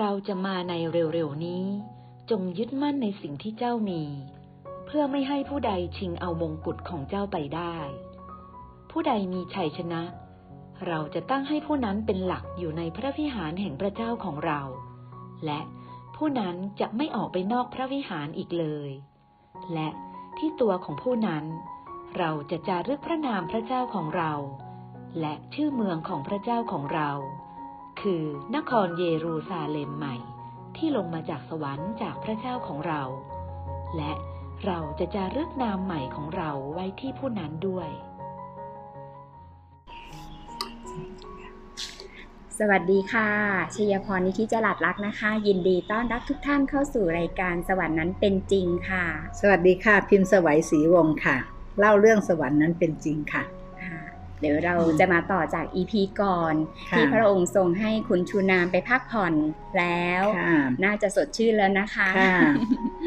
[0.00, 1.64] เราจะมาในเร็วๆนี้
[2.30, 4.02] จงยึดมั่นในสิ่งที่เจ้ามี
[4.86, 7.76] เพื่อไม่ให้ผู้ใดชิงเอามงกุฎของเจ้าไปได้
[8.90, 10.02] ผู้ใดมีชัยชนะ
[10.86, 14.60] เราจะตั้งให้ผู้นั้นเป็นหลักอยู่ในพระวิหารแห่งพระเจ้าของเรา
[15.44, 15.60] และ
[16.16, 18.90] ผู้นั้นจะไม่ออกไปนอกพระวิหารอีกเลย
[19.72, 19.88] และ
[20.38, 21.44] ที่ตัวของผู้นั้น
[22.18, 24.32] เราจะจารึกพระนามพระเจ้าของเรา
[25.20, 27.10] และชื่อเมืองของพระเจ้าของเรา
[28.00, 28.24] คือ
[28.56, 30.16] นครเยรูซาเล็มใหม่
[30.76, 33.02] ที่ลงมาจากสวรรค์จากพระเจ้าของเรา
[33.96, 34.12] และ
[34.64, 37.88] เราจะจารึกนามใหม่ของเราไว้ที่ผู้นั้นด้วย
[42.58, 43.28] สวัสดีค่ะ
[43.74, 49.04] ชยพรนิธิจรัสรักนะคะ ยินดีต้อนรับทุกท่านเข้าสู่รายการสวรรค์นั้นเป็นจริงค่ะ
[49.40, 51.36] สวัสดีค่ะ พิมพ์สวัยศรีวงศ์ค่ะ
[51.78, 53.63] เล่าเรื่องสวรรค์นั้นเป็นจริงค่ะค่ะ
[54.44, 56.54] เดี๋ยวเราจะมาต่อจาก EP ก่อน
[56.90, 59.34] ค่ะที่พระองค์ทรงให้คุณชูนามไปพักผ่อน
[59.78, 62.38] แล้วค่ะน่าจะสดชื่นแล้วนะคะค่ะ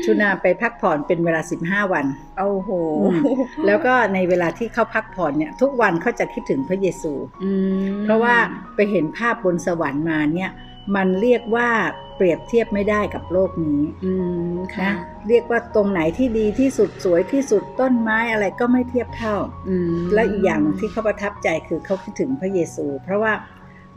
[0.04, 2.06] ชุนาไปพักผ่อนเป็นเวลา 15 วัน
[2.38, 2.70] โอ้โห
[3.04, 3.22] อืม
[3.66, 7.52] แล้วก็ในเวลาที่เขาพักผ่อนเนี่ย ทุกวันเขาจะคิดถึงพระเยซูอื
[7.90, 8.36] มเพราะว่า
[8.76, 10.52] ไปเห็นภาพบนสวรรค์มาเนี่ย
[10.96, 11.70] มันเรียกว่า
[12.16, 14.14] เปรียบเทียบไม่ได้กับโลกนี้อื
[14.54, 14.96] มค่ะนะ
[15.28, 19.36] เรียกว่าตรงไหนที่ดีที่สุดสวยที่สุดต้นไม้อะไรก็ไม่เทียบเท่า
[19.68, 23.34] อืมและอีกอย่างหนึ่งที่เขาประทับใจคือเขาคิดถึงพระเยซู เพราะว่า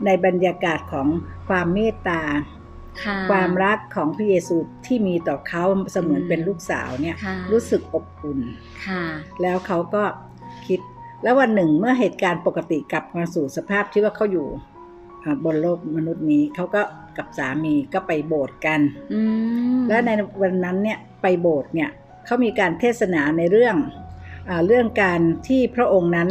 [0.05, 1.07] ในบรรยากาศของ
[1.47, 2.21] ความเมตตา
[3.03, 8.39] ค่ะความรักของพระเยซูที่มีต่อเขาเสมือนอืมเป็นลูกสาวเนี่ยค่ะรู้สึกอบอุ่น
[8.85, 9.03] ค่ะ
[9.41, 10.03] แล้วเขาก็
[10.67, 10.79] คิด
[11.23, 14.70] แล้ววันหนึ่งเมื่อเหตุการณ์ปกติกลับมาสู่สภาพที่ว่าเขาอยู่อ่า
[15.45, 16.81] บนโลกมนุษย์นี้เขาก็
[17.17, 18.81] กับสามีก็ไปโบสถ์กัน
[19.13, 19.21] อื
[19.77, 20.09] มและใน
[20.41, 21.89] วันนั้นเนี่ยไปโบสถ์เนี่ย
[22.25, 23.75] เขามีการเทศนาในเรื่อง
[24.49, 26.29] อาเรื่องการที่พระองค์นั้น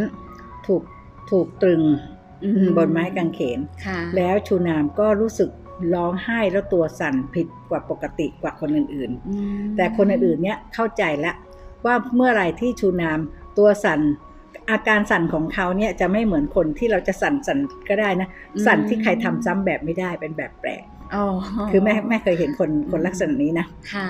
[0.67, 0.83] ถูก
[1.31, 1.83] ถูกตรึง
[2.45, 5.51] อืบนไม้กางเขนค่ะแล้วชูนามก็รู้สึก
[5.95, 11.37] ร้องไห้แล้วตัวสั่นผิดกว่าปกติกว่าคนอื่นอืมๆแต่คนอื่นๆเนี่ยเข้าใจแล้ว
[11.85, 13.19] ว่าเมื่อไหรที่ชูนาม
[13.59, 14.01] ตัวสั่น
[14.71, 17.59] อาการสั่นของเขาเนี่ยจะไม่เหมือนคนที่เราจะสั่นสั่น
[17.89, 18.29] ก็ได้นะ
[18.67, 21.25] สั่นที่ใครทำซ้ำแบบไม่ได้เป็นแบบแปลกอ๋อ
[21.71, 24.09] คือแม่แม่เคยเห็นคนคนลักษณะนี้นะค่ะ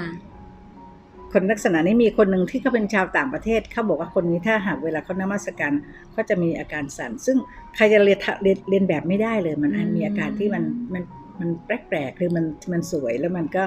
[1.32, 5.72] คนลักษณะนี้มีคนหนึ่งที่เขาเป็นชาวต่างประเทศเขาบอกว่าคนนี้ถ้าหากเวลาเขานมัสการ
[6.12, 7.36] เขาจะมีอาการสั่น ซึ่ง
[7.76, 11.02] ใครจะเรียนทะเรียนเรียนแบบไม่ได้เลย มันอืมมีอาการที่มันมัน
[11.40, 13.64] มันแปลกๆคือมันมันสวยแล้วมันก็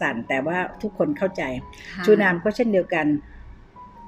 [0.00, 1.42] สั่นแต่ว่าทุกคนเข้าใจ
[1.92, 3.06] ค่ะชูนามก็เช่นเดียวกัน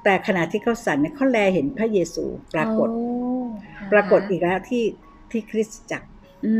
[0.03, 3.03] แต่ขณะที่เขาสั่นเนี่ยเขาแลเห็นพระเยซูปรากฏโอ้
[3.77, 4.83] ค่ะปรากฏอีกแล้วที่
[5.31, 6.07] ที่คริสตจักร
[6.45, 6.53] อื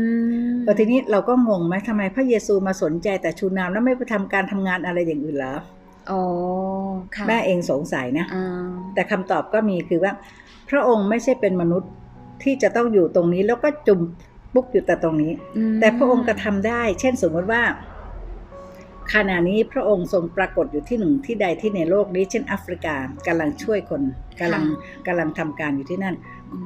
[0.52, 5.56] มเออทีนี้เราก็งงไหมทำไมพระเยซูมาสนใจแต่ชูนามแล้วไม่ไปทำการทำงานอะไรอย่างอื่นเหรอ
[6.10, 6.22] อ๋อ
[7.14, 10.12] ค่ะแม่เองสงสัยนะอ่าแต่คำตอบก็มีคือว่า
[10.70, 11.90] พระองค์ไม่ใช่เป็นมนุษย์
[12.42, 14.00] ที่จะต้องอยู่ตรงนี้แล้วก็จุ่ม
[14.54, 17.62] ปุ๊กอยู่แต่ตรงนี้อืมแต่พระองค์กระทำได้ เช่นสมมติว่า
[19.14, 22.94] ขณะนี้พระองค์ทรงปรากฏอยู่ที่หนึ่งที่ใดที่ในโลกนี้ เช่นแอฟริกา
[23.26, 24.02] กำลังช่วยคน
[24.40, 24.64] กำลัง
[25.06, 26.16] กำลังทำการอยู่ที่นั่น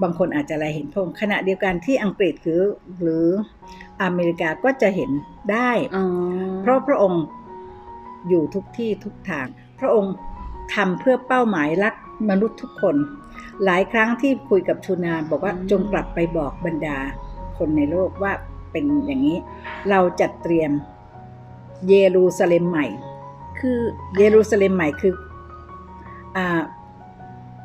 [0.03, 2.63] บางคนอาจจะอะไรเห็นพระองค์ขณะเดียวกันที่อังกฤษหรือ
[3.01, 3.27] หรือ
[4.03, 5.11] อเมริกาก็จะเห็น
[5.53, 6.05] ได้อ๋อ
[6.63, 7.23] เพราะพระองค์
[8.29, 9.47] อยู่ทุกที่ทุกทาง
[9.81, 10.15] พระองค์
[10.75, 11.95] ทำเพื่อเป้าหมายรัก
[12.31, 12.97] มนุษย์ทุกคน
[13.65, 16.99] หลายครั้งที่คุยกับชูนาบอกว่าจงกลับไปบอกบรรดา
[17.59, 18.33] คนในโลกว่า
[18.73, 19.39] เป็นอย่างนี้
[19.91, 20.71] เราจัดเตรียม
[21.89, 22.87] เยรูซาเล็มใหม่
[23.61, 23.79] คือ
[24.19, 25.13] เยรูซาเล็มใหม่คือ
[26.37, 26.61] อ่า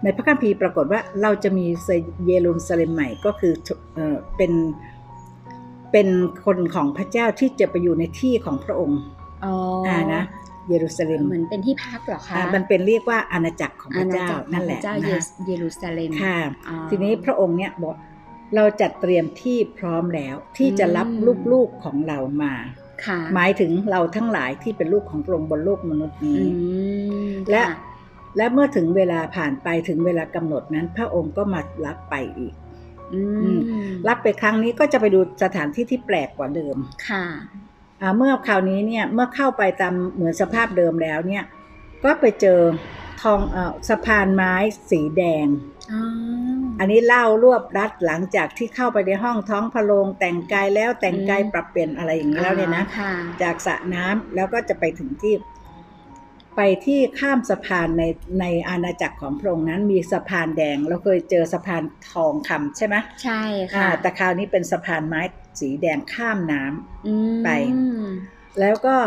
[0.03, 1.65] ในพระคัมภีร์ปรากฏว่าเราจะมี
[2.27, 3.53] เยรูซาเล็มใหม่ก็คือ
[3.95, 4.51] เออเป็น
[5.91, 6.07] เป็น
[6.45, 8.99] คนของพระเจ้าที่จะไปอยู่ในที่ของพระองค์
[9.45, 9.53] อ๋อ
[9.85, 10.23] ออ่านะ
[10.69, 16.37] เยรูซาเล็มเหมือนเป็นที่พักเหรอคะอ่ามันเป็นเรียกว่าอาณาจักรของพอาระณาเจ้าจักรของนั่นแหพละระเจ้านะเยคะเยรูซาเล็มค่ะ
[16.67, 17.95] อ๋อทีนี้พระองค์เนี่ยบอก
[18.55, 22.78] เราจัดเตรียมที่พร้อมแล้วที่จะรับอืมลูกๆของเรามาค่ะ
[23.35, 26.47] หมายถึงเราทั้งหลายที่เป็นลูกของพระองค์บนโลกมนุษย์นี้อื
[27.29, 27.73] มและค่
[28.37, 32.53] และเมื่อถึงเวลาผ่านไปถึงเวลากำหนดนั้น พระองค์ก็มารับไปอีก
[33.13, 33.59] อือืม
[34.07, 36.77] รับไปครั้งนี้ก็จะไปดูสถานที่ที่แปลกกว่าเดิม
[37.09, 37.25] ค่ะ
[38.01, 41.43] อ่าเมื่อคราวนี้เนี่ยเมื่อเข้าไปตามเหมือนสภาพเดิมแล้วเนี่ย
[42.03, 42.59] ก็ไปเจอ
[43.21, 44.53] ทองเอ่อสะพานไม้
[44.91, 45.45] สีแดง
[45.91, 46.01] อ๋อ
[46.79, 55.35] อันนี้เล่ารวบรัดหลังจากที่เข้าไปในห้องท้องพระโรงแต่งกายแล้วแต่งกายปรับเปลี่ยนอะไรอย่างนี้แล้วเนี่ยนะอ่าค่ะจากสระน้ำแล้วก็จะไปถึงที่
[56.55, 58.03] ไปที่ข้ามสะพานใน
[58.39, 65.21] ในอาณาจักรของพระองค์นั้นมีสะพานแดง เราเคยเจอสะพานทองคำใช่ไหมใช่อ่าค่ะแต่คราวนี้เป็นสะพานไม้
[65.59, 67.49] สีแดงข้ามน้ำอืมไป
[68.59, 68.97] แล้วก็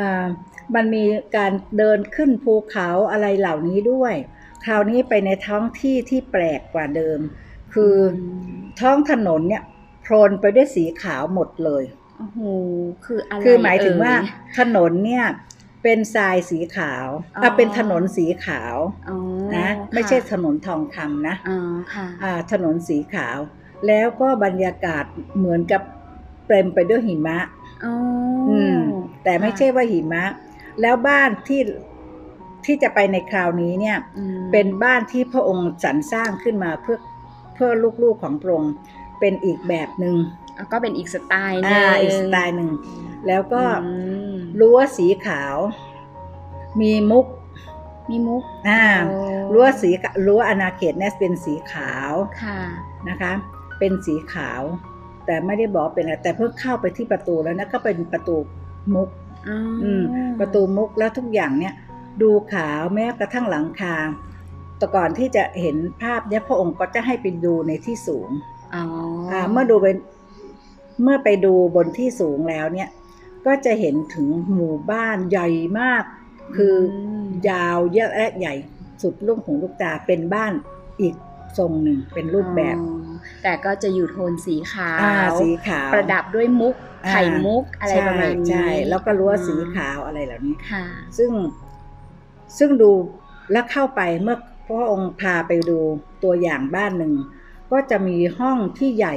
[0.00, 0.26] อ่า
[0.74, 1.04] มันมี
[1.36, 4.14] การเดินขึ้นภูเขาอะไรเหล่านี้ด้วย
[4.64, 7.18] คราวนี้ไปในท้องที่ที่แปลกกว่าเดิม
[7.74, 8.18] คืออ
[8.80, 9.62] ท้องถนนเนี่ย
[10.02, 12.38] โพรนไปด้วยสีขาวหมดเลยอโอ้โห
[13.04, 15.24] คืออะไรคือหมายถึงว่าเอ่ยถนนเนี่ย
[15.82, 18.76] เป็นทรายสีขาวอ๋ออะเป็นถนนสีขาว
[19.08, 19.16] อ๋อ
[19.56, 21.58] นะไม่ใช่ถนนทองคำนะอ๋อ
[21.94, 23.38] ค่ะอ่าถนนสีขาว
[23.86, 25.04] แล้วก็บรรยากาศ
[25.38, 25.82] เหมือนกับ
[26.48, 27.38] เต็มไปด้วยหิมะ
[27.84, 27.94] อ๋อ
[28.48, 28.76] ออืม
[29.24, 30.24] แต่ไม่ใช่ว่าหิมะ
[30.80, 31.60] แล้วบ้านที่
[32.66, 36.98] ที่จะไปในคราวนี้เนี่ยอืมเป็นบ้านที่พระองค์สรรสร้างขึ้นมาเพื่อ
[37.54, 37.70] เพื่อ
[38.02, 38.72] ลูกๆของพระองค์
[39.20, 40.14] เป็นอีกแบบหนึ่ง
[40.56, 42.70] อะก็เป็นอีกสไตล์หนึอ่างอีกสไตล์หนึ่ง
[43.26, 43.92] แล้วก็อื
[44.32, 45.56] มรั้วสีขาว
[46.80, 47.26] มีมุก
[48.10, 49.16] มีมุกอ่าโอ้
[49.52, 52.12] รั้วสีขาวรั้วอาณาเขตเนี่ยเป็นสีขาว
[52.42, 52.60] ค่ะ
[53.08, 53.32] นะคะ
[53.78, 54.62] เป็นสีขาว
[55.26, 58.36] แต่ไม่ได้บอกเป็นอะไรแต่เพิ่งเข้าไปที่ประตูแล้วนะก็เป็นประตู
[58.94, 59.08] มุก
[59.48, 60.02] อ๋อออืม
[60.40, 61.74] ประตูมุกแล้วทุกอย่างเนี่ย
[62.22, 63.94] ดูขาวแม้กระทั่งหลังคา
[64.78, 68.28] แต่ก่อนที่จะเห็นภาพเนี่ยพระองค์ก็จะให้ไปดูในที่สูง
[68.74, 68.84] อ๋ออ
[69.32, 69.96] อ่าเมื่อดูเป็น
[71.02, 72.88] เมื่อไปดูบนที่สูงแล้วเนี่ย
[73.46, 75.48] ก็จะเห็นถึงหมู่บ้านใหญ่
[75.80, 76.04] มาก
[76.56, 78.54] คืออมยาวเยอะและใหญ่
[79.02, 80.52] สุดลูกหูลูกตาเป็นบ้าน
[81.00, 81.14] อีก
[81.58, 83.06] ทรงหนึ่งเป็นรูปแบบอ๋อ
[83.42, 86.74] แต่ก็จะอยู่โทนสีขาวอ่าสีขาว ประดับด้วยมุก
[87.06, 90.84] อ่าไข่มุกอะไรประมาณนี้ใช่ใช่แล้วก็รั้วอืมสีขาวอะไรเหล่านี้ค่ะ
[91.18, 91.30] ซึ่ง
[92.58, 92.92] ซึ่งดู
[93.52, 95.78] แล้วเข้าไปเมื่อพระองค์พาไปดู
[96.22, 97.12] ตัวอย่างบ้านหนึ่ง
[97.72, 99.16] ก็จะมีห้องที่ใหญ่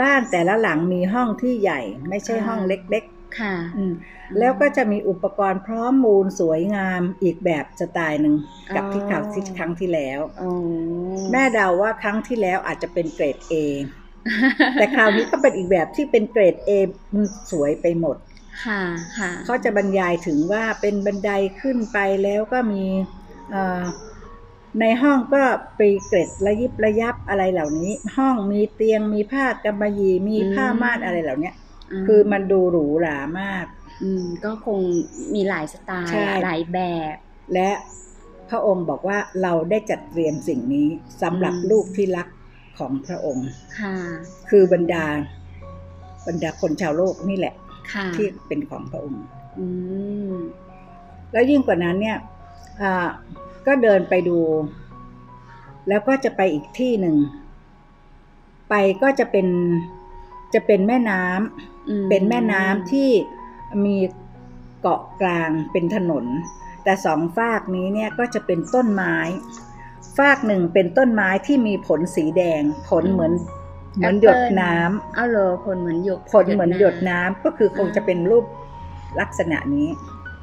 [0.00, 3.04] บ้านแต่ละหลังมีห้องที่ใหญ่ ไม่ใช่อ่าห้องเล็ก
[3.40, 3.92] ค่ะๆอืม
[4.38, 8.34] แล้วก็จะมีอุปกรณ์พร้อมมูลสวยงามอีกแบบสไตล์หนึ่ง
[8.74, 10.50] กับที่คราวที่ครั้งที่แล้วอ๋อ
[11.32, 13.54] แม่เดาว่าครั้งที่แล้วอาจจะเป็นเกรด A
[14.74, 16.70] แต่คราวนี้ก็เป็นอีกแบบที่เป็นเกรด A
[17.14, 18.16] มันสวยไปหมด
[18.64, 18.82] ค่ะ
[19.18, 22.84] ค่ะเขาจะบรรยายถึงว่าเป็นบันไดขึ้นไปแล้วก็มี
[23.50, 23.82] เอ่อ
[24.80, 25.42] ในห้องก็
[25.76, 31.54] ไปเกร็ดระยิบระยับอะไรเหล่านี้ ห้องมีเตียงมีผ้ากำมะหยี่มีผ้าม่านอะไรเหล่าเนี้ย
[32.06, 33.66] คือมันดูหรูหรามาก
[34.02, 34.78] อืมก็คง
[35.34, 36.78] มีหลายสไตล์ใช่หลายแบ
[37.12, 37.14] บ
[37.54, 37.70] และ
[38.50, 40.88] พระองค์บอกว่าเราได้จัดเตรียมสิ่งนี้
[41.22, 42.28] สำหรับอืมลูกที่รัก
[42.78, 43.48] ของพระองค์
[43.80, 43.96] ค่ะ
[44.50, 45.04] คือบรรดา
[46.26, 47.67] บรรดาคนชาวโลกนี่แหละค่ะ
[48.16, 49.24] ที่เป็นของพระองค์
[49.58, 49.66] อื
[50.30, 50.34] ม
[51.32, 52.18] แล้วยิ่งกว่านั้นเนี่ย
[52.82, 53.08] อ่า
[53.66, 54.38] ก็เดินไปดู
[55.88, 57.16] แล้วก็จะไปอีกที่หนึ่ง
[58.68, 59.46] ไปก็จะเป็น
[60.54, 63.10] จะเป็นแม่น้ำอืมเป็นแม่น้ำที่
[63.84, 63.96] มี
[64.80, 66.24] เกาะกลางเป็นถนน
[66.84, 69.16] แต่สองฝากนี้เนี่ยก็จะเป็นต้นไม้
[70.18, 73.32] ฝากหนึ่งเป็นต้นไม้ที่มีผลสีแดง ผลเหมือน
[73.98, 78.44] เหมือนหยดน้ำเอาเหรอผลเหมือนหยดผลเหมือนหยดน้ำก็คือคงจะเป็นรูป
[79.20, 79.88] ลักษณะนี้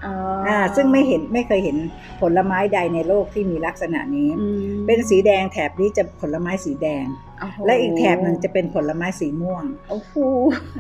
[0.06, 0.14] อ๋อ
[0.48, 1.78] อ่าซึ่งไม่เห็นไม่เคยเห็น
[2.22, 7.06] ผลไม้ใดในโลกที่มีลักษณะนี้อืมเป็นสีแดงแถบนี้จะผลไม้สีแดง
[7.40, 10.14] โอ้โหและอีกแถบหนึ่งจะเป็นผลไม้สีม่วงโอ้โห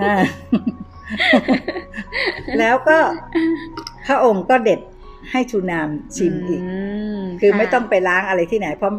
[0.01, 0.15] อ่า
[2.59, 2.97] แล้วก็
[4.07, 4.79] พระองค์ก็เด็ด
[5.31, 6.61] ให้ชูนามชิมอีก
[7.21, 8.91] มคือไม่ต้องไปล้างอะไรที่ไหน เพราะ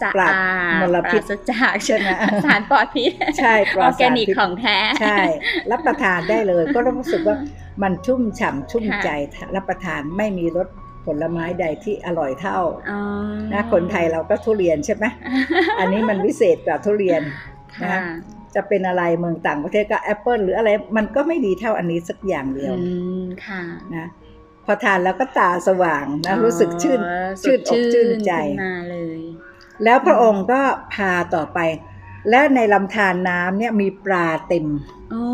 [0.00, 2.08] สะปราอาบดมลพิษปราศจากใช่ไหม
[2.44, 5.16] สารปลอดพิษใช่ปลอออดร์แกสารนิกพิษของแท้ใช่
[5.70, 7.36] รับประทานได้เลย ก็รู้สึกว่า
[7.82, 9.08] มันชุ่มฉ่ำชุ่มค่ะใจ
[9.56, 10.68] รับประทานไม่มีรส
[11.06, 12.58] ผลไม้ใดที่อร่อยเท่า
[12.90, 13.00] อ๋อ
[13.52, 15.04] นะคนไทยเราก็ทุเรียนใช่ไหม
[15.78, 17.22] อันนี้มันวิเศษกว่าทุเรียน
[17.76, 18.00] ค่ะนะ
[18.54, 23.62] จะเป็นอะไรเมืองต่างประเทศก็แอปเปิลหรืออะไรมันก็ไม่ดีเท่าอันนี้สักอย่างเดียวอืมค่ะ
[23.96, 24.06] นะ
[24.70, 29.20] พอทานแล้วก็ตาสว่างนะรู้สึกชื่นอ๋อชื่นอกชื่นใจขึ้นมาเลย
[29.84, 30.60] แล้วพระองค์ก็
[30.94, 31.58] พาต่อไป
[32.30, 34.66] และในลำธารน้ำเนี่ยมีปลาเต็ม
[35.10, 35.26] โอ้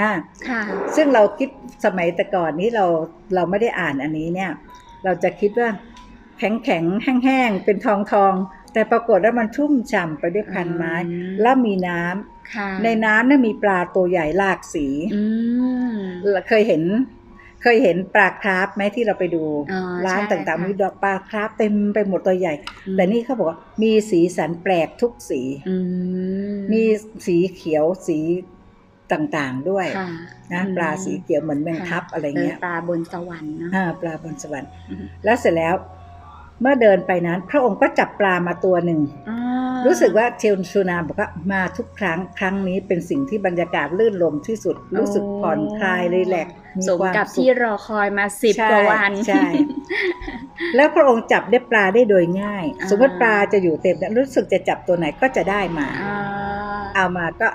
[0.00, 0.12] อ่า
[0.48, 0.62] ค่ะ
[0.96, 1.48] ซึ่งเราคิด
[1.84, 2.86] สมัยแต่ก่อนนี้เรา
[3.34, 4.50] เราไม่ได้อ่านอันนี้เนี่ย
[5.04, 5.68] เราจะคิดว่า
[6.38, 15.22] แข็งแข็งๆแห้งๆเป็นทองทองๆแต่ปรากฏว่ามันชุ่มฉ่ำไปด้วยพันไม้อืมแล้วมีน้ำค่ะในน้ำเนี่ยมีปลาตัวใหญ่หลากสีอื
[15.92, 15.94] ม
[16.48, 16.82] เคยเห็น
[17.62, 22.54] เคยเห็นปลาคราฟไหมที่เราไปดูอ๋อร้านใช่ต่างค่ะๆมีดอกปลาคราฟเต็มไปหมดตัวใหญ่
[22.86, 25.76] อืมแต่นี่เขาบอกว่ามีสีสันแปลกทุกสีอื
[26.54, 26.82] มมี
[27.26, 28.18] สีเขียวสี
[29.12, 30.08] ต่างๆด้วยค่ะ
[30.52, 35.74] นะอืมปลาสีเขียวเหมือนแมงทับอะไรเงี้ยปลาบนสวรรค์เนาะอ่าปลาบนสวรรค์อืมแล้วเสร็จแล้ว
[36.60, 39.38] เมื่อเดินไปนั้น พระองค์ก็จับปลามาตัวหนึ่งอ่า
[39.86, 49.46] รู้สึกว่าเชลชูนาบอกว่ามาทุกครั้งครั้งนี้เป็นสิ่งที่บรรยากาศลื่นลมที่สุด รู้สึกผ่อนคลายรีแลกซ์มีสมความกับสุที่ขรอคอยมาสิบใช่กว่าวันใช่
[50.76, 56.16] แล้วพระองค์จับได้ปลาได้โดยง่ายอ่าสมมติปลาจะอยู่เต็มเนี่ยรู้สึกจะจับตัวไหนก็จะได้มาอ่า
[56.94, 57.48] เอามาก็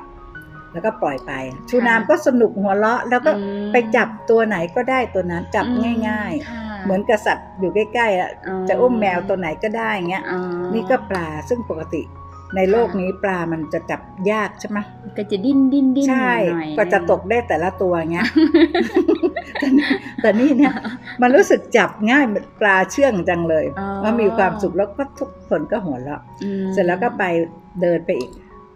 [0.73, 1.31] แล้วก็ปล่อยไป
[1.69, 10.39] ชูนามก็สนุกหัวเราะ แล้วก็อืมไปจับตัวไหนก็ได้ตัวนั้นจับอืมง่ายค่ะๆ เหมือนกษัตริย์อยู่ใกล้ๆอะอ๋อจะอุ้มแมวตัวไหนก็ได้เงี้ยอ๋อ
[10.73, 12.03] นี่ก็ปลาซึ่งปกติ
[12.57, 14.79] ในโลกนี้ปลามันจะจับยากใช่ไหม
[15.17, 18.27] ก็จะดิ้นดิ้นดิ้นใช่หน่อยก็จะตกได้แต่ละตัวเงี้ย
[19.61, 19.87] แต่นี่
[20.21, 20.73] แต่นี่เนี่ย
[21.21, 27.23] มันรู้สึกจับง่ายเหมือนปลาเชื่องจังเลยอ๋อว่ามีความสุขแล้วก็ทุกคนก็หัวเราะอืมเสร็จแล้วก็ไป
[27.81, 28.31] เดินไปอีก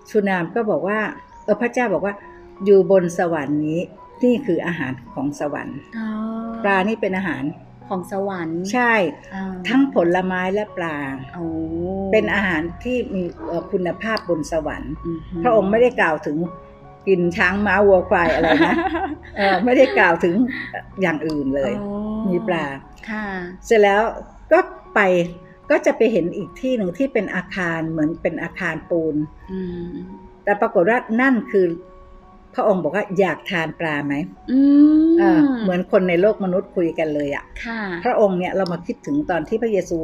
[0.10, 1.00] ชูนามก็บอกว่า
[1.44, 2.14] เออพระเจ้าบอกว่า
[2.66, 3.80] อยู่บนสวรรค์นี้
[4.24, 6.08] นี่คืออาหารของสวรรค์อ๋อ
[6.64, 7.44] ปลานี่เป็นอาหาร
[7.90, 8.94] ของสวรรค์ใช่
[9.34, 10.98] อ่าทั้งผลไม้และปลา
[11.34, 11.46] โอ้
[12.12, 16.38] เป็นอาหารที่มีเอ่อคุณภาพบนสวรรค์อือหืพระองค์ไม่ได้กล่าวถึง
[17.08, 18.76] กินช้างม้าวัวควายอะไรนะ
[19.38, 20.36] เออไม่ได้กล่าวถึง
[21.02, 21.90] อย่างอื่นเลยโอ้
[22.30, 22.66] มีปลา
[23.10, 23.26] ค่ะ
[23.66, 24.02] เสร็จแล้ว
[24.52, 24.60] ก็
[24.96, 25.00] ไป
[25.70, 29.16] ก็จะไปเห็นอีกที่หนึ่งที่เป็นอาคารเหมือนเป็นอาคารปูน
[29.52, 29.88] อืม
[30.44, 31.66] แต่ปรากฏว่านั่นคือ
[32.58, 34.14] พระองค์บอกว่าอยากทานปลาไหม
[34.52, 34.60] อื
[35.10, 40.00] มเออเหมือนคนในโลกมนุษย์คุยกันเลยอะค่ะ พระองค์เนี่ยเรามาคิดถึงตอนที่พระเยซู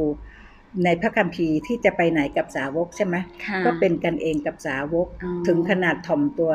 [0.84, 6.52] ในพระคัมภีร์ที่จะไปไหนกับสาวกใช่ไหมค่ะก็เป็นกันเองกับสาวกอ๋อถึงขนาดถ่อมตัว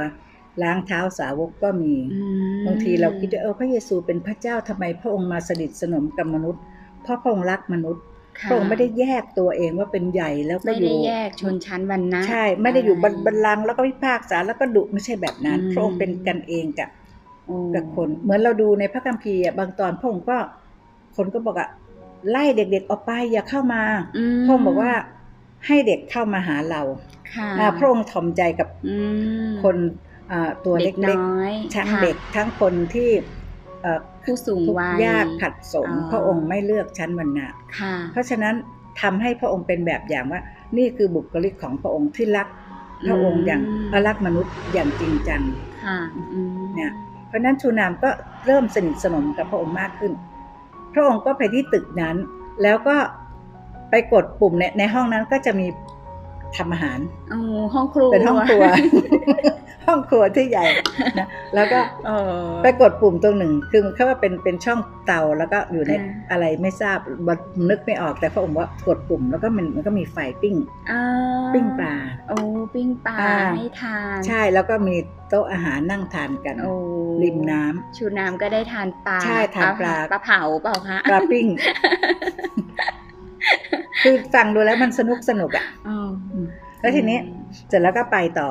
[0.62, 2.22] ล้างเท้าสาวกก็มีอื
[2.60, 6.62] มบางทีเราคิดว่าเออพระเยซูเป็นพระเจ้าทำไมพระองค์มาสนิทสนมกับมนุษย์
[7.04, 8.09] เพราะพระองค์รักมนุษย์ค่ะ
[8.48, 16.90] พระองค์ไม่ได้แยกตัวเองว่าเป็นใหญ่แล้วก็ไม่อได้ยู่แยกชนชั้นวรรณะใช่ ไม่ได้อยู่บนะรบัลลังก์แล้วก็พิพากษาแล้วก็ดุไม่ใช่แบบนั้นอืมพระองค์เป็นกันเองกับ
[17.46, 20.38] โอ้กับคน เหมือนเราดูในพระคัมภีร์อะบางตอนพระองค์ก็
[21.16, 21.70] คนก็บอกอะ
[22.30, 23.82] ไล่เด็กๆออกไปอย่าเข้ามา
[24.18, 24.92] อืมพระองค์บอกว่า
[25.66, 26.82] ให้เด็กเข้ามาหาเรา
[27.34, 28.98] ค่ะอ่าพระองค์ถ่อมใจกับอื
[29.50, 29.78] มคน
[30.32, 33.39] อ่าตัวเด็เล็กกน้อยๆทั้งค่ะเด็กทั้งคนที่เอ่อ
[34.24, 37.48] ผู้สูงทุกข์วัยยากขัดสนอ๋อพระองค์ไม่เลือกชั้นวรรณะ
[37.80, 38.56] ค่ะเพราะฉะนั้น
[39.02, 40.42] ทำให้พระองค์เป็นแบบอย่างว่า
[40.78, 42.48] นี่คือบุคลิกของพระองค์ที่รัก
[43.08, 43.62] พระองค์อย่าง
[44.08, 45.42] รักมนุษย์อย่างจริงจัง
[45.86, 46.00] ค่ะ
[46.34, 46.92] อืมเนี่ย
[47.28, 48.10] เพราะฉะนั้นชูนามก็
[48.46, 50.14] เริ่มสนิทสนมกับพระองค์มากขึ้น
[50.94, 52.16] พระองค์ก็ไปที่ตึกนั้น
[52.64, 52.96] แล้วก็
[53.90, 55.68] ไปกดปุ่มในในห้องนั้นก็จะมี
[56.58, 57.00] ทำอาหาร
[57.32, 57.40] โอ้
[57.74, 58.64] ห้องครัวเป็นห้องครัว
[59.88, 60.66] ห้องครัวที่ใหญ่
[61.20, 66.98] นะแล้วก็เออไปกดปุ่มตรงหนึ่งคือมันเขาว่าเป็นเป็นช่องเตาแล้วก็อยู่ในอ่าอะไรไม่ทราบ
[67.70, 70.56] นึกไม่ออกแต่พระองค์ว่ากดปุ่มแล้วก็มันมันก็มีไฟปิ้ง
[70.92, 71.02] อ่า
[71.54, 71.96] ปิ้งปลา
[72.30, 72.38] โอ้
[72.74, 74.96] ปิ้งปลาอ่าให้ทานใช่แล้วก็มี
[75.30, 76.74] โต๊ะอาหารนั่งทานกันโอ้
[77.24, 81.46] ริมน้ำชูน้ำก็ได้ทานปลาใช่ทานปลาปลาเผาเปล่าคะปลาปิ้ง
[84.04, 86.10] คือฟังดูแล้วมันสนุกสนุกอะอ๋อ
[86.80, 87.20] แล้วทีนี้
[87.68, 88.50] เสร็จแล้วก็ไปต่อ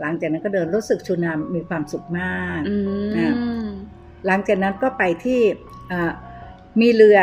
[0.00, 2.76] หลังจากนั้นก็เดินรู้สึกชูนามมีความสุขมากอื
[3.08, 3.34] มอ่า
[4.26, 5.40] หลังจากนั้นก็ไปที่
[5.90, 6.12] อ่า
[6.80, 7.18] มีเรือ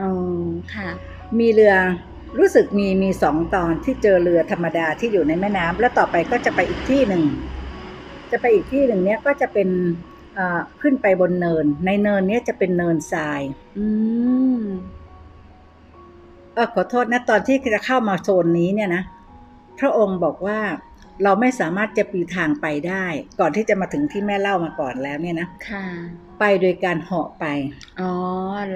[0.00, 0.10] อ๋อ
[0.74, 0.88] ค่ะ
[1.38, 1.74] มีเรือ
[2.38, 7.22] รู้สึกมีมีสองตอนที่เจอเรือธรรมดาที่อยู่ในแม่น้ำแล้วต่อไปก็จะไปอีกที่หนึ่ง
[8.30, 9.68] จะไปอีกที่หนึ่งเนี้ยก็จะเป็น
[10.38, 13.40] อ่าขึ้นไปบนเนิน ในเนินเนี้ยจะเป็นเนินทราย
[13.78, 13.86] อื
[14.58, 14.62] ม
[16.54, 19.02] เออขอโทษนะ ตอนที่จะเข้ามาโซนนี้เนี่ยนะ
[19.80, 20.58] พระองค์บอกว่า
[21.24, 23.04] เราไม่สามารถจะปีทางไปได้
[23.40, 25.84] ก่อนที่จะมาถึงที่แม่เล่ามาก่อนแล้วเนี่ยนะค่ะ
[26.40, 27.44] ไปโดยการเหาะไป
[28.00, 28.12] อ๋อ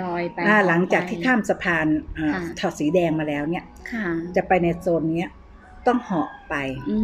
[0.03, 1.87] ลอยไปอ่าออกหลังจากไปที่ข้ามสะพาน
[2.19, 5.31] อ่าค่ะถอดสีแดงมาแล้วเนี่ยค่ะ จะไปในโซนเนี้ย
[5.87, 6.55] ต้องเหาะไป
[6.91, 6.99] อื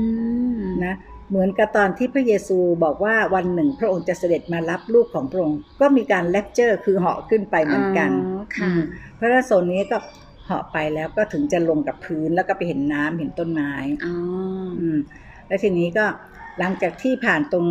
[0.58, 0.94] มนะ
[1.30, 8.80] เหมือนกับตอนที่พระเยซูบอกว่าวันหนึ่งพระองค์จะเสด็จมารับลูกของพระองค์ ก็มีการเลคเจอร์คือเหาะขึ้นไปเหมือนกันอ๋อค่ะอืม
[9.16, 9.98] เพราะว่าโซนนี้ก็
[10.46, 13.72] เหาะไปแล้วก็ถึงจะลงกับพื้นแล้วก็ไปเห็นน้ำเห็นต้นไม้
[14.04, 14.14] อ๋อ
[14.80, 14.98] อืม
[15.46, 16.06] แล้วทีนี้ก็
[16.58, 17.66] หลังจากที่ผ่านตรง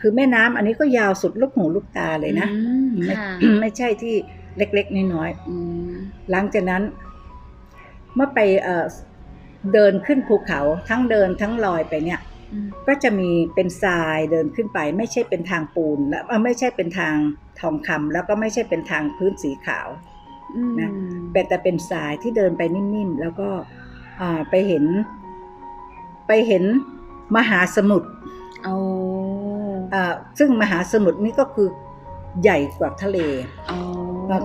[0.00, 4.14] คือแม่น้ำอันนี้ก็ยาวสุดลูกหูลูกตาเลยนะอืมไม่ค่ะไม่ใช่ที่
[4.58, 5.56] เล็กๆน้อยอื
[5.90, 6.82] มๆหลังจากนั้น
[8.14, 8.86] เมื่อไปเอ่อ
[9.74, 12.20] เดินขึ้นภูเขาทั้งเดินทั้งลอยไปเนี่ย
[12.52, 17.14] อืมก็จะมีเป็นทรายเดินขึ้นไป ไม่ใช่เป็นทางปูน และเอ่อไม่ใช่เป็นทาง
[17.60, 20.15] ทองคำแล้วก็ไม่ใช่เป็นทางพื้นสีขาวอืม
[20.80, 20.90] นะ
[21.32, 23.48] เป็นแต่เป็นทรายที่เดินไปนิ่มๆ แล้วก็
[24.20, 24.84] อ่าไปเห็น
[26.26, 26.64] ไปเห็น
[27.36, 28.08] มหาสมุทร
[28.64, 28.76] โอ้
[29.94, 31.68] อ่าซึ่งมหาสมุทรนี่ก็คือ
[32.42, 33.18] ใหญ่กว่าทะเล
[33.66, 33.76] โอ้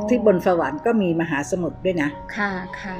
[0.10, 2.96] ที่บนสวรรค์ก็มีมหาสมุทรด้วยนะ ค่ะค่ะ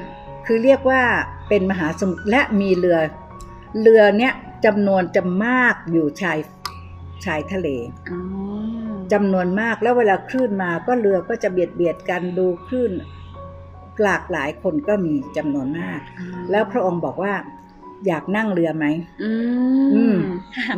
[0.46, 1.02] คือเรียกว่า
[1.48, 2.98] เป็นมหาสมุทรและมีเรือ
[3.80, 4.32] เรือเนี้ย
[4.64, 6.38] จำนวนจะมากอยู่ชาย
[7.24, 7.68] ชายทะเล
[8.10, 8.18] อ๋อ
[9.12, 12.92] จำนวนมากแล้วเวลาคลื่นมาก็เรือก็จะเบียดเบียดกันดูคลื่น
[14.02, 17.34] หลากหลายคนก็มีจำนวนมากอ๋อแล้วพระองค์บอกว่า
[18.06, 18.86] อยากนั่งเรือไหม
[19.22, 19.30] อื
[19.94, 20.16] อืมม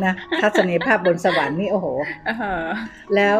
[0.05, 1.87] นะทัศนียภาพบนสวรรค์นี่โอ้โห
[2.25, 2.31] เอ
[2.63, 2.65] อ
[3.15, 3.37] แล้ว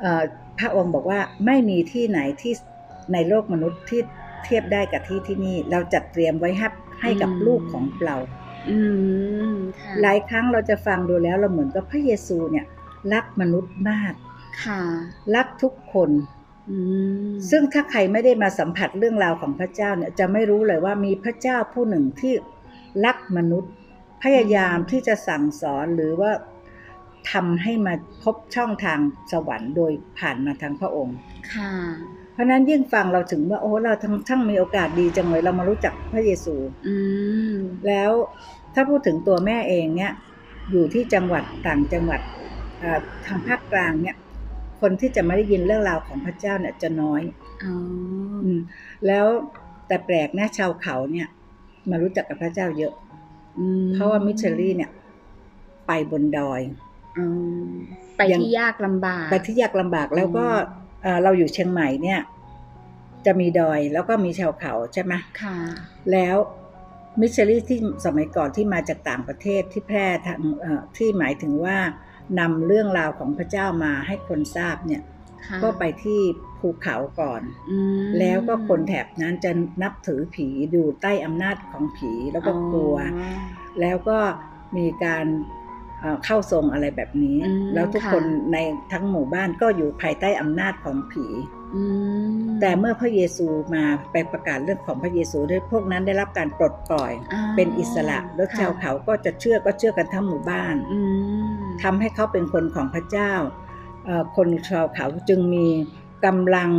[0.00, 0.22] เอ่อ
[0.58, 2.52] พระองค์บอกว่าไม่มีที่ไหนที่
[3.12, 4.00] ในโลกมนุษย์ที่
[4.44, 6.68] เทียบได้กับที่ที่นี่ เราจัดเตรียมไว้ให้
[7.02, 8.16] ให้กับลูกของเรา
[8.70, 8.78] อื
[9.54, 12.66] มค่ะหลายครั้งเราจะฟังดูแล้วเราเหมือนกับพระเยซูเนี่ย
[13.12, 14.14] รักมนุษย์มาก
[14.64, 14.82] ค่ะ
[15.34, 16.10] รักทุกคน
[16.70, 16.78] อื
[17.30, 22.34] มซึ่งถ้าใครไม่ได้มาสัมผัสเรื่องราวของพระเจ้าเนี่ยจะไม่รู้เลยว่ามีพระเจ้าผู้หนึ่งที่
[23.04, 23.72] รักมนุษย์
[24.22, 26.32] พยายามที่จะสั่งสอนหรือว่า
[27.32, 28.98] ทำให้มาพบช่องทาง
[29.32, 31.16] สวรรค์โดยผ่านมาทางพระองค์
[31.54, 31.72] ค่ะ
[32.32, 36.54] เพราะฉะนั้นยิ่งฟังเราถึงว่าโอ้เราทั้งทั้งมีโอกาสดีจังเลยเรามารู้จักพระเยซู
[36.86, 36.96] อื
[37.52, 37.54] ม
[37.86, 38.10] แล้ว
[38.74, 40.12] ถ้าพูดถึงตัวแม่เองเนี่ย
[40.70, 42.53] อยู่ที่จังหวัดต่างจังหวัดอ่า
[43.26, 44.16] ทางภาคกลางเนี่ย
[44.80, 47.22] คนที่จะไม่ได้ยินเรื่องราวของพระเจ้าเนี่ยจะน้อย
[47.64, 47.74] อ๋อ
[48.44, 48.60] อืม
[49.06, 49.26] แล้ว
[49.88, 51.28] แต่แปลกนะชาวเขาเนี่ย
[51.90, 52.94] มารู้จักกับพระเจ้าเยอะ
[53.58, 54.90] อืมเพราะว่ามิชลี่เนี่ย
[55.86, 56.60] ไปบนดอย
[57.18, 57.26] อ๋อ
[58.16, 62.20] ไปยังที่ยากลำบาก ไปที่ยากลำบากแล้วก็อืมเอ่อเราอยู่เชียงใหม่เนี่ย
[63.26, 65.12] จะมีดอยแล้วก็มีชาวเขาใช่ไหม
[65.42, 65.56] ค่ะ
[66.12, 66.36] แล้ว
[67.20, 71.78] มิชชลี่ที่สมัยก่อนที่มาจากต่างประเทศที่แพร่ทางเอ่อที่หมายถึงว่า
[72.40, 75.02] นำเรื่องราวของพระเจ้ามาให้คนทราบเนี่ย
[75.48, 76.20] ค่ะก็ไปที่
[76.60, 79.50] ภูเขาก่อนอืมแล้วก็คนแถบนั้นจะ
[79.82, 83.38] นับถือผีอยู่ใต้อำนาจของผีแล้วก็กลัวอ๋อ
[83.80, 84.18] แล้วก็
[84.76, 85.26] มีการ
[86.00, 88.56] เอ่อเข้าทรงอะไรแบบนี้อืมแล้วทุกค่ะคนใน
[88.92, 91.63] ทั้งหมู่บ้านก็อยู่ภายใต้อำนาจของผีอืม
[92.60, 100.98] แต่เมื่อพระเยซูมาไปประกาศเรื่องของพระเยซูด้วยพวกนั้นได้รับการปลดปล่อยอ่าเป็นอิสระแล้วค่ะชาวเขาก็จะเชื่อก็เชื่อกันทั้งหมู่บ้านอื
[101.50, 103.32] มทำให้เขาเป็นคนของพระเจ้า
[104.04, 105.66] เอ่อคนชาวเขาจึงมี
[106.26, 106.70] กำลัง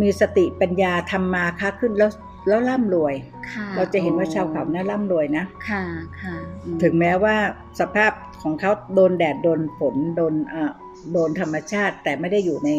[0.00, 2.10] มีสติปัญญาทำมาค้าขึ้นแล้ว
[2.48, 3.14] แล้วร่ำรวย
[3.52, 5.82] ค่ะเราจะเห็นว่าชาวเขาน่าร่ำรวยนะ ค่ะ
[6.20, 7.36] ค่ะอืมถึงแม้ว่า
[7.80, 8.12] สภาพ
[8.42, 10.72] ของเขาโดนแดดโดนฝนโดนเอ่อ
[11.12, 12.70] โดนธรรมชาติแต่ไม่ได้อยู่ใน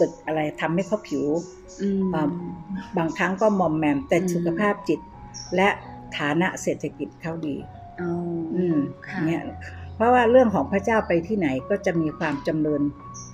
[0.00, 1.24] ตึกอะไรทำให้เขาผิว
[1.82, 2.28] อืมอ่า
[2.96, 5.00] บางครั้งก็มอมแมมแต่อืมสุขภาพจิต
[5.56, 5.68] และ
[6.18, 7.56] ฐานะเศรษฐกิจเขาดี
[8.00, 8.10] อ๋อ
[8.54, 8.76] ออืม
[9.06, 9.42] ค่ะเนี่ย
[9.94, 12.82] เพราะว่าเรื่องของพระเจ้าไปที่ไหนก็จะมีความจำเริญ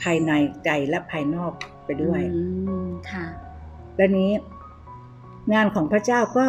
[0.03, 0.33] ภายใน
[0.65, 1.53] ใจและภายนอก
[1.85, 2.43] ไปด้วยอื
[2.85, 3.27] มค่ะ
[3.97, 4.31] และนี้
[5.55, 6.47] งานของพระเจ้าก็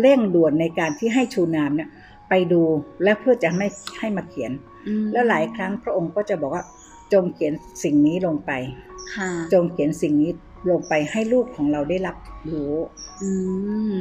[0.00, 1.88] เร่งด่วนในการที่ให้ชูนามเนี่ย
[2.28, 2.62] ไปดู
[3.02, 3.66] และเพื่อจะไม่
[3.98, 4.52] ให้มาเขียน
[4.88, 6.64] อืมแล้วหลายครั้งพระองค์ก็จะบอกว่า
[7.12, 8.89] จงเขียนสิ่งนี้ลงไปค่ะ
[9.52, 10.32] จงเขียนสิ่งนี้
[10.70, 12.16] ลงไปให้ลูกของเราได้รับ
[12.52, 12.74] รู้
[13.22, 13.30] อื
[13.96, 14.00] ม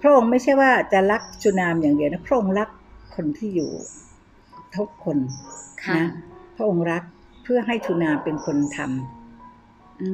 [0.00, 2.68] พระองค์ไม่ใช่ว่าจะรักชูนามอย่างเดียวนะพระองค์รัก
[3.14, 3.70] คนที่อยู่
[4.76, 5.18] ทุกคน
[5.82, 6.06] ค่ะนะ
[6.56, 7.02] พระองค์รัก
[7.44, 10.08] เพื่อให้ชูนามเป็นคนทำอื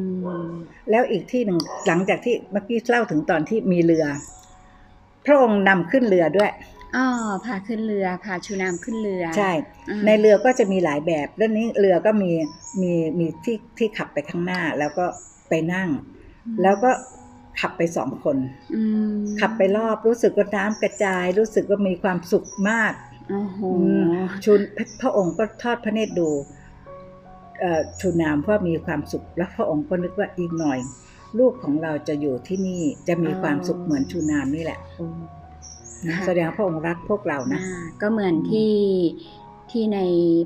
[0.46, 0.48] ม
[0.90, 4.06] แล้วอีกที่หนึ่งหลังจากที่เมื่อกี้เล่าถึงตอนที่มีเรือ
[5.26, 6.50] พระองค์นำขึ้นเรือด้วย
[6.96, 7.06] อ๋อ
[7.44, 9.52] พาขึ้นเรือพาชูนามขึ้นเรือ ใช่
[9.88, 12.30] อืมในเรือก็จะมีหลายแบบแล้วนี้เรือก็มี
[12.82, 15.06] มีมีที่ที่ขับไปข้างหน้าแล้วก็
[15.48, 15.88] ไปนั่ง
[16.62, 16.90] แล้วก็
[17.60, 18.36] ขับไปสองคน
[18.74, 18.82] อื
[19.12, 22.92] มขับไปรอบรู้สึกว่าน้ำกระจาย รู้สึกว่ามีความสุขมาก
[23.30, 24.04] โอ้โหอืม
[24.44, 26.28] ชุนพระพระองค์ก็ทอดพระเนตรดู
[27.60, 30.78] เอ่อชูนามเพราะมีความสุข แล้วพระองค์ก็นึกว่าอีกหน่อย
[31.38, 35.06] ลูกของเราจะอยู่ที่นี่จะมีความสุขเหมือนชูนามนี่แหละโอ้
[36.08, 38.74] นะค่ะแสดงว่าพระองค์รักพวกเรานะอ่าก็เหมือนที่
[39.70, 39.98] ที่ใน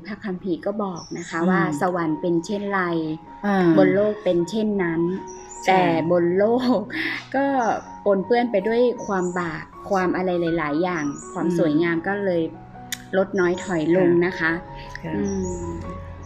[0.05, 2.81] พระคัมภีร์ก็บอกนะคะอืมว่าสวรรค์เป็นเช่นไร
[3.45, 5.01] อ่าบนโลกเป็นเช่นนั้น
[5.65, 6.45] ใช่แต่บนโล
[6.77, 6.79] ก
[7.35, 7.45] ก็
[8.05, 12.41] ปนเปื้อนไปด้วยความบาปความอะไรหลาย ๆ อย่าง ความสวยงามก็เลย
[13.17, 14.51] ลดน้อยถอยลงนะคะ
[15.03, 15.23] ค่ะอื
[15.65, 15.69] ม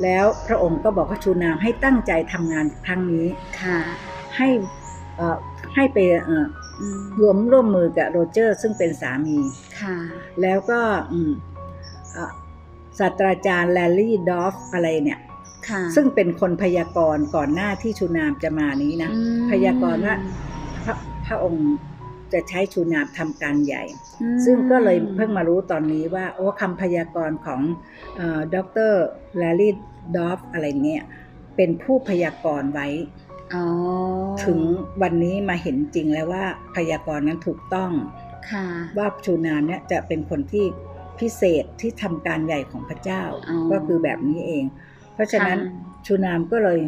[0.03, 3.27] แล้วพระองค์ก็บอกว่าชูนามให้ตั้งใจทำงานครั้งนี้
[3.61, 3.79] ค่ะ
[4.37, 4.84] ให้เอ่อ
[5.75, 6.47] ให้ไปเอ่อ
[6.81, 9.37] อืมรวมร่วมมือกับโรเจอร์ ซึ่งเป็นสามี
[9.81, 9.97] ค่ะ
[10.41, 10.79] แล้วก็
[11.13, 11.31] อืม
[12.13, 12.31] เอ่อ
[12.99, 15.19] ศาสตราจารย์แลลี่ดอฟอะไรเนี่ย
[15.69, 20.15] ค่ะซึ่งเป็นคนพยากรณ์ก่อนหน้าที่ชูนามจะมานี้นะอืมพยากรณ์ว่า
[20.83, 21.67] พระพระองค์
[22.33, 23.83] จะใช้ชูนามทำการใหญ่
[24.21, 27.61] อืมซึ่งก็เลยเพิ่งมารู้ตอนนี้ว่า โอ้คำพยากรณ์ของ
[28.55, 28.57] ด
[28.89, 28.93] ร
[29.37, 29.73] แลลี่
[30.15, 31.03] ดอฟอะไรเนี่ย
[31.55, 33.24] เป็นผู้พยากรณ์ไว้อ๋อ
[34.43, 34.59] ถึง
[35.01, 37.91] วันนี้มาเห็นจริงแล้วว่าพยากรณ์นั้นถูกต้อง
[38.51, 38.65] ค่ะ
[38.97, 40.65] ว่าชูนามเนี่ยจะเป็นคนที่
[41.19, 44.63] พิเศษที่ทำการใหญ่ของพระเจ้าอ๋อก็คือแบบนี้เอง
[45.13, 46.79] เพราะฉะนั้นค่ะชูนามก็เลย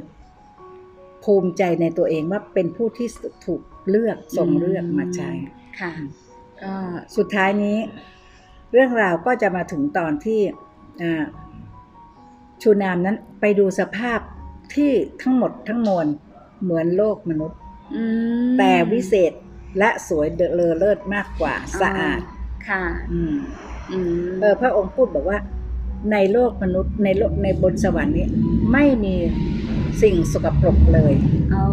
[1.24, 3.08] ภูมิใจในตัวเองว่าเป็นผู้ที่
[3.46, 5.32] ถูกเลือกทรงเลือกมาใช้
[5.80, 5.94] ค่ะ
[6.64, 6.74] ก็
[7.18, 7.78] สุดท้ายนี้
[8.74, 10.40] เรื่องราวก็จะมาถึงตอนที่
[11.02, 11.24] อ่า
[12.62, 14.20] ชูนามนั้นไปดูสภาพ
[14.74, 14.92] ที่
[15.22, 16.08] ทั้งหมดทั้งมวล
[16.64, 17.60] เหมือนโลกมนุษย์
[17.96, 18.04] อื
[18.48, 19.34] มแต่วิเศษ
[19.78, 22.22] และสวยเดอเลอเลิศมากกว่าสะอาด
[22.70, 23.36] ค่ะอืม
[23.92, 25.40] อืมเออพระองค์พูดบอกว่า
[26.12, 28.28] ในโลกมนุษย์ในโลกในบนสวรรค์นี้
[28.74, 29.16] ไม่มี
[30.02, 31.14] สิ่งสกปรกเลย
[31.56, 31.64] อ๋อ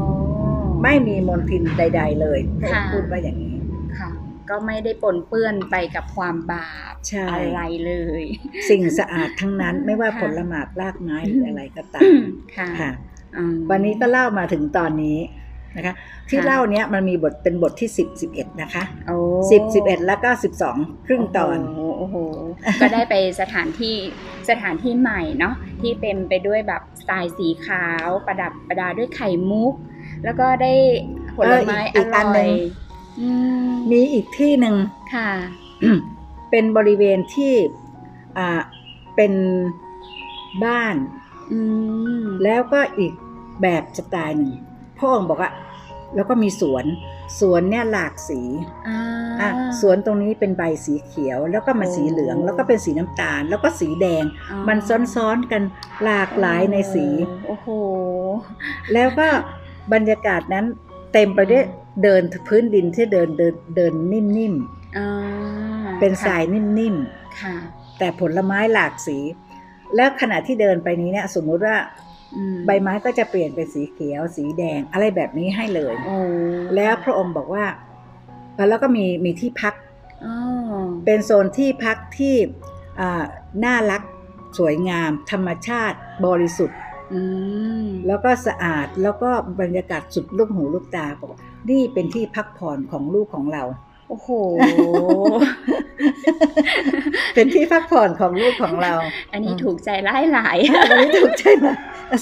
[0.82, 3.56] ไม่มีมลทินใด ๆ เลยพระองค์ค่ะพูดว่าอย่างนี้
[3.98, 4.10] ค่ะ
[4.50, 8.22] ก็ไม่ได้ปนเปื้อนไปกับความบาปใช่อะไรเลย
[8.70, 12.12] สิ่งสะอาดทั้งนั้นไม่ว่าค่ะผลหมากรากไม้หรืออะไรก็ตาม
[12.56, 13.13] ค่ะค่ะอืม
[13.70, 15.18] วันนี้ก็เล่ามาถึงตอนนี้
[15.76, 15.94] นะคะ
[16.30, 19.16] ที่ค่ะเล่าเนี้ยมันมีบทเป็นบทที่10 11นะคะโอ้
[19.50, 20.30] 10 11แล้วก็
[20.68, 22.16] 12ครึ่งตอนโโหโอ้โห
[22.80, 23.94] ก็ได้ไปสถานที่
[24.50, 29.74] สถานที่ใหม่เนาะที่เต็มไปด้วยแบบสไตล์สีขาวประดับประดาด้วยไข่มุก
[30.24, 30.72] แล้วก็ได้
[31.36, 32.50] ผลไม้เอออีอกอันหนึ่ร่อยง
[33.20, 33.28] อื
[33.66, 34.76] มมีอีกที่หนึ่ง
[35.14, 35.30] ค่ะ
[36.50, 37.52] เป็นบริเวณที่
[38.38, 38.60] อ่า
[39.16, 39.32] เป็น
[40.64, 40.94] บ้าน
[41.52, 41.58] อื
[42.22, 43.12] มแล้วก็อีก
[43.62, 44.54] แบบสไตล์หนึ่ง
[44.98, 45.52] พ่อองค์บอกว่า
[46.14, 46.84] แล้วก็มีสวน
[47.40, 48.40] สวนเนี่ยหลากสี
[48.88, 48.98] อ่า
[49.40, 54.78] อะสวนตรงนี้เป็นใบสีเขียว แล้วก็มาสีเหลืองโอ้แล้วก็เป็นสีน้ำตาล แล้วก็สีแดงอ๋อมัน
[55.14, 55.62] ซ้อนๆกัน
[56.04, 57.06] หลากหลายในสี
[57.46, 57.68] โอ้โห
[58.92, 59.28] แล้วก็
[59.92, 60.64] บรรยากาศนั้น
[61.12, 61.64] เต็มไปด้วย
[62.02, 64.54] เดินพื้นดินที่เดินเดินเดินนิ่ม
[64.96, 66.96] อ่าๆเป็นทรายนิ่ม
[67.40, 69.18] ค่ะๆแต่ผลไม้หลากสี
[69.96, 72.03] แล้วขณะที่เดินไปนี้เนี่ยสมมุติว่าอืม
[72.66, 76.16] ใบไม้ก็จะเปลี่ยนเป็นสีเขียว สีแดงอะไรแบบนี้ให้เลยโอ้
[76.76, 77.64] แล้วพระองค์บอกว่า
[78.54, 79.74] เอ่อแล้วก็มีมีที่พัก
[80.24, 80.34] อ๋อ
[81.04, 82.34] เป็นโซนที่พักที่
[83.00, 83.24] อ่า
[83.64, 84.02] น่ารัก
[84.58, 86.78] สวยงาม ธรรมชาติบริสุทธิ์
[87.12, 87.20] อื
[87.82, 93.62] มแล้วก็สะอาดแล้วก็บรรยากาศสุดลูกหูลูกตาบอกว่านี่เป็นที่พักผ่อนของลูกของเรา
[94.08, 94.28] โอ้โห
[97.34, 98.94] เป็นที่พักผ่อนของลูกของเรา
[99.32, 101.66] อันนี้ถูกใจไล่หลายอันนี้ถูกใจไหม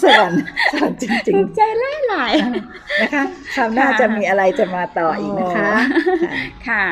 [0.02, 0.42] สวรรค์
[0.72, 3.22] สวรรค์จริงถูกใจไล่หลายๆนะคะ
[3.54, 6.84] คราวหน้าค่ะจะมีอะไรจะมาต่ออีกนะคะโอ้ค่ะค่ะ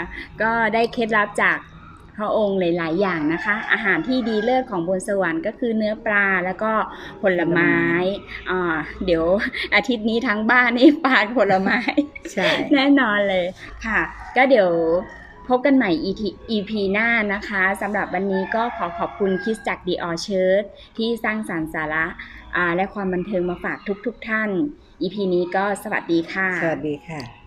[0.43, 1.70] ก็ได้เคล็ดลับจากพ
[2.25, 6.73] ระองค์หลาย ๆ อย่างนะคะ อาหารที่ดีเลิศของบนสวรรค์ก็คือเนื้อปลาแล้วก็
[7.23, 7.75] ผลไม้
[8.51, 9.25] อ่าเดี๋ยว
[9.75, 11.79] อาทิตย์นี้ทั้งบ้านนี่ปลาผลไม้
[12.33, 13.47] ใช่แน่นอนเลย
[13.87, 14.01] ค่ะ
[14.37, 14.71] ก็เดี๋ยว
[15.49, 15.91] พบกันใหม่
[16.51, 20.63] EP หน้านะคะสำหรับวันนี้ก็ขอขอบคุณคริสจากดีออเชิร์
[20.99, 22.07] ที่สร้างสารรค์สาระ
[22.57, 24.51] อ่าและความบันเทิงมาฝากทุกๆทท่าน
[25.03, 27.40] EP นี้ก็สวัสดีค่ะ สวัสดีค่ะ